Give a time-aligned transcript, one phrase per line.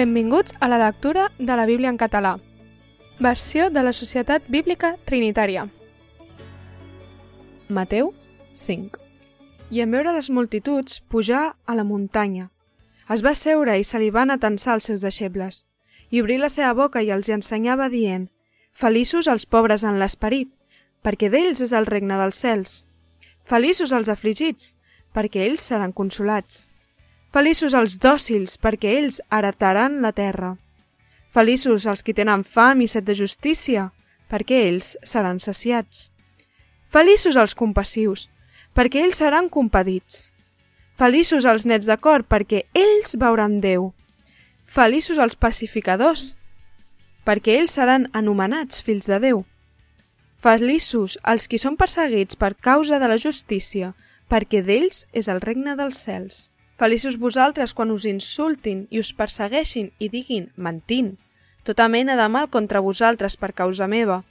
[0.00, 2.38] Benvinguts a la lectura de la Bíblia en català.
[3.18, 5.66] Versió de la Societat Bíblica Trinitària.
[7.68, 8.14] Mateu
[8.54, 8.96] 5
[9.68, 12.48] I en veure les multituds pujar a la muntanya.
[13.12, 15.66] Es va seure i se li van atensar els seus deixebles.
[16.08, 18.30] I obrir la seva boca i els hi ensenyava dient
[18.72, 20.48] Feliços els pobres en l'esperit,
[21.04, 22.86] perquè d'ells és el regne dels cels.
[23.44, 24.72] Feliços els afligits,
[25.12, 26.69] perquè ells seran consolats.
[27.30, 30.56] Feliços els dòcils, perquè ells heretaran la terra.
[31.30, 33.92] Feliços els qui tenen fam i set de justícia,
[34.26, 36.08] perquè ells seran saciats.
[36.90, 38.26] Feliços els compassius,
[38.74, 40.32] perquè ells seran compadits.
[40.98, 43.92] Feliços els nets de cor, perquè ells veuran Déu.
[44.66, 46.34] Feliços els pacificadors,
[47.22, 49.44] perquè ells seran anomenats fills de Déu.
[50.34, 53.94] Feliços els qui són perseguits per causa de la justícia,
[54.26, 56.48] perquè d'ells és el regne dels cels.
[56.80, 61.18] Feliços vosaltres quan us insultin i us persegueixin i diguin, mentint,
[61.62, 64.22] tota mena de mal contra vosaltres per causa meva.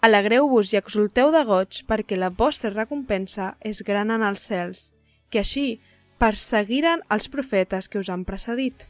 [0.00, 4.86] Alegreu-vos i exulteu de goig perquè la vostra recompensa és gran en els cels,
[5.28, 5.82] que així
[6.16, 8.88] perseguiren els profetes que us han precedit.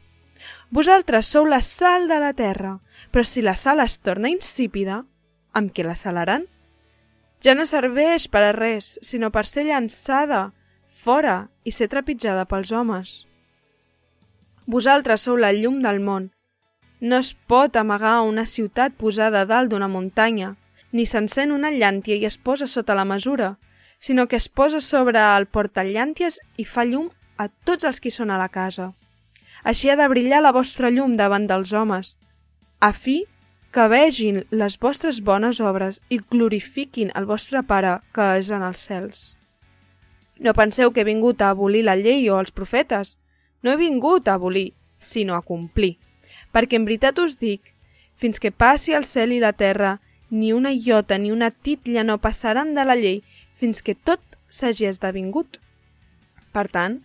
[0.71, 2.77] Vosaltres sou la sal de la terra,
[3.11, 5.03] però si la sal es torna insípida,
[5.51, 6.47] amb què la salaran?
[7.43, 10.53] Ja no serveix per a res, sinó per ser llançada
[10.93, 13.23] fora i ser trepitjada pels homes.
[14.65, 16.29] Vosaltres sou la llum del món.
[17.01, 20.53] No es pot amagar una ciutat posada dalt d'una muntanya,
[20.93, 23.57] ni s'encén una llàntia i es posa sota la mesura,
[23.97, 28.31] sinó que es posa sobre el portallànties i fa llum a tots els qui són
[28.31, 28.93] a la casa.
[29.63, 32.15] Així ha de brillar la vostra llum davant dels homes,
[32.79, 33.23] a fi
[33.73, 38.83] que vegin les vostres bones obres i glorifiquin el vostre Pare que és en els
[38.87, 39.23] cels.
[40.43, 43.17] No penseu que he vingut a abolir la llei o els profetes.
[43.63, 45.95] No he vingut a abolir, sinó a complir.
[46.51, 47.71] Perquè en veritat us dic,
[48.19, 52.19] fins que passi el cel i la terra, ni una iota ni una titlla no
[52.19, 55.61] passaran de la llei fins que tot s'hagi esdevingut.
[56.51, 56.99] Per tant,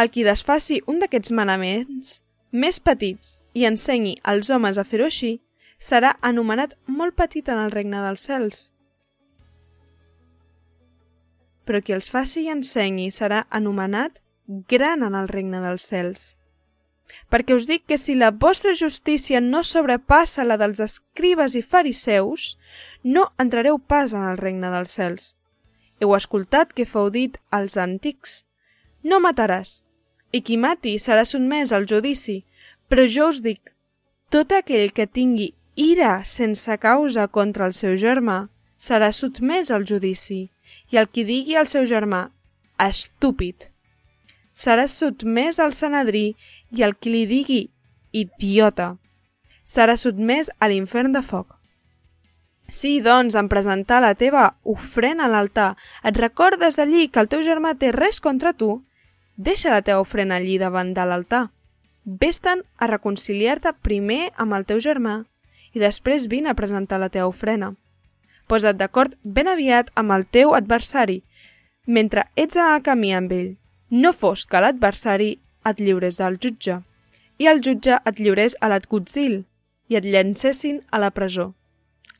[0.00, 2.20] el qui desfaci un d'aquests manaments
[2.50, 5.40] més petits i ensenyi als homes a fer-ho així,
[5.78, 8.70] serà anomenat molt petit en el regne dels cels.
[11.70, 14.16] Però qui els faci i ensenyi serà anomenat
[14.66, 16.24] gran en el regne dels cels.
[17.30, 22.56] Perquè us dic que si la vostra justícia no sobrepassa la dels escribes i fariseus,
[23.04, 25.30] no entrareu pas en el regne dels cels.
[26.02, 28.40] Heu escoltat que fou dit als antics,
[29.06, 29.84] no mataràs,
[30.34, 32.40] i qui mati serà sotmès al judici,
[32.90, 33.76] però jo us dic,
[34.34, 40.48] tot aquell que tingui ira sense causa contra el seu germà serà sotmès al judici,
[40.90, 42.28] i el qui digui al seu germà,
[42.80, 43.68] estúpid,
[44.54, 46.34] serà sotmès al senedrí
[46.76, 47.62] i el qui li digui,
[48.12, 48.96] idiota,
[49.64, 51.56] serà sotmès a l'infern de foc.
[52.70, 55.72] Si, doncs, en presentar la teva ofrena a l'altar
[56.06, 58.84] et recordes allí que el teu germà té res contra tu,
[59.36, 61.48] deixa la teva ofrena allí davant de l'altar.
[62.04, 65.24] Vés-te'n a reconciliar-te primer amb el teu germà
[65.74, 67.74] i després vine a presentar la teva ofrena.
[68.50, 71.20] Posa't d'acord ben aviat amb el teu adversari,
[71.86, 73.52] mentre ets en el camí amb ell.
[73.90, 75.36] No fos que l'adversari
[75.70, 76.80] et lliurés al jutge,
[77.38, 79.44] i el jutge et lliurés a l'adgutzil
[79.90, 81.52] i et llancessin a la presó.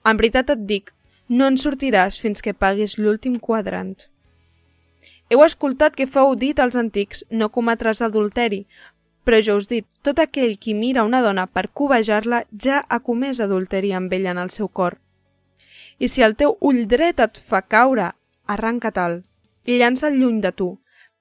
[0.07, 0.95] En veritat et dic,
[1.29, 4.07] no en sortiràs fins que paguis l'últim quadrant.
[5.31, 8.65] Heu escoltat que fou dit als antics no cometràs adulteri,
[9.25, 13.43] però jo us dic, tot aquell qui mira una dona per covejar-la ja ha comès
[13.43, 14.99] adulteri amb ella en el seu cor.
[16.01, 18.13] I si el teu ull dret et fa caure,
[18.49, 19.21] arranca-te'l
[19.69, 20.71] i llança'l lluny de tu,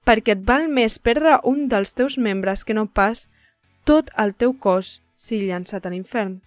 [0.07, 3.27] perquè et val més perdre un dels teus membres que no pas
[3.83, 6.39] tot el teu cos si llançat a l'infern.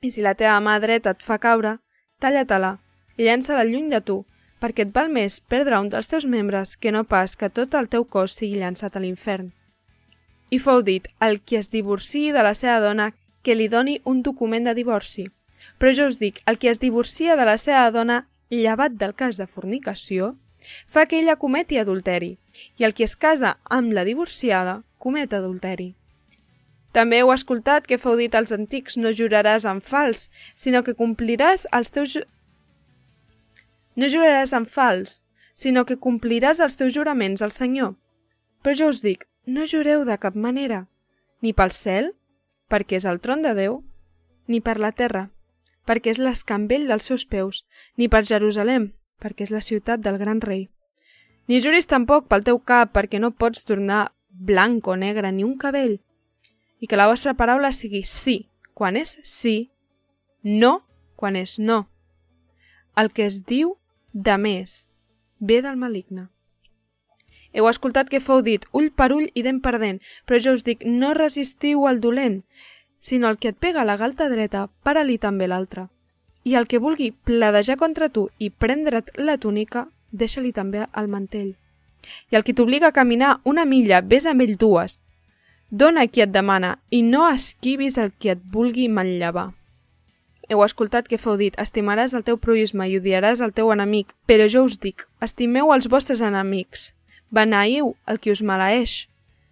[0.00, 1.76] I si la teva mà dreta et fa caure,
[2.20, 2.78] talla-te-la
[3.18, 4.22] i llança-la lluny de tu,
[4.60, 7.90] perquè et val més perdre un dels teus membres que no pas que tot el
[7.92, 9.52] teu cos sigui llançat a l'infern.
[10.48, 13.12] I fou dit el qui es divorciï de la seva dona
[13.44, 15.28] que li doni un document de divorci.
[15.78, 19.36] Però jo us dic, el qui es divorcia de la seva dona llevat del cas
[19.40, 20.34] de fornicació,
[20.88, 22.36] fa que ella cometi adulteri,
[22.78, 25.92] i el qui es casa amb la divorciada comet adulteri.
[26.94, 31.66] També heu escoltat que fou dit als antics no juraràs en fals, sinó que compliràs
[31.74, 32.16] els teus...
[33.98, 35.22] No juraràs en fals,
[35.54, 37.94] sinó que compliràs els teus juraments al Senyor.
[38.62, 40.84] Però jo us dic, no jureu de cap manera,
[41.42, 42.12] ni pel cel,
[42.70, 43.82] perquè és el tron de Déu,
[44.46, 45.28] ni per la terra,
[45.86, 47.64] perquè és l'escambell dels seus peus,
[47.96, 50.68] ni per Jerusalem, perquè és la ciutat del gran rei.
[51.46, 55.56] Ni juris tampoc pel teu cap, perquè no pots tornar blanc o negre ni un
[55.58, 56.00] cabell.
[56.80, 59.70] i que la vostra paraula sigui sí quan és sí,
[60.42, 60.84] no
[61.16, 61.88] quan és no.
[62.94, 63.78] El que es diu
[64.12, 64.90] de més
[65.38, 66.28] ve del maligne.
[67.54, 70.66] Heu escoltat que fou dit ull per ull i dent per dent, però jo us
[70.66, 72.42] dic, no resistiu al dolent,
[73.04, 75.90] sinó el que et pega la galta dreta, para-li també l'altra.
[76.48, 81.50] I el que vulgui pladejar contra tu i prendre't la túnica, deixa-li també el mantell.
[82.32, 85.02] I el que t'obliga a caminar una milla, vés amb ell dues.
[85.68, 89.50] Dona qui et demana i no esquivis el que et vulgui manllevar.
[90.48, 94.48] Heu escoltat que fou dit, estimaràs el teu proisme i odiaràs el teu enemic, però
[94.48, 96.94] jo us dic, estimeu els vostres enemics,
[97.34, 99.08] Beneïu el qui us maleeix,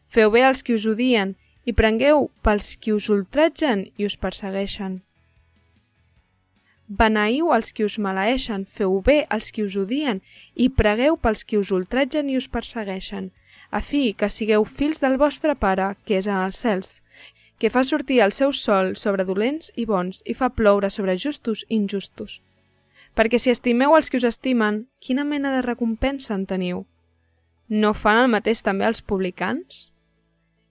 [0.08, 5.00] feu bé als qui us odien i prengueu pels qui us ultratgen i us persegueixen.
[6.88, 10.20] Beneïu els qui us maleeixen, feu bé als qui us odien
[10.54, 13.30] i pregueu pels qui us ultratgen i us persegueixen,
[13.70, 17.00] a fi que sigueu fills del vostre Pare, que és en els cels,
[17.58, 21.64] que fa sortir el seu sol sobre dolents i bons i fa ploure sobre justos
[21.68, 22.40] i injustos.
[23.14, 26.86] Perquè si estimeu els que us estimen, quina mena de recompensa en teniu?
[27.72, 29.88] no fan el mateix també els publicans?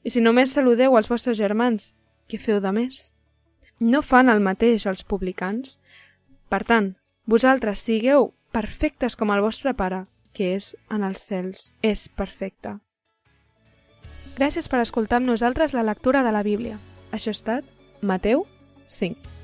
[0.04, 1.92] I si només saludeu als vostres germans,
[2.30, 3.12] què feu de més?
[3.80, 5.78] No fan el mateix els publicans?
[6.50, 6.94] Per tant,
[7.26, 12.78] vosaltres sigueu perfectes com el vostre Pare, que és en els cels, és perfecte.
[14.38, 16.80] Gràcies per escoltar amb nosaltres la lectura de la Bíblia.
[17.12, 18.48] Això ha estat Mateu
[18.88, 19.41] 5.